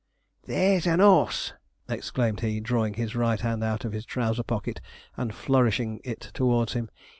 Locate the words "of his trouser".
3.85-4.41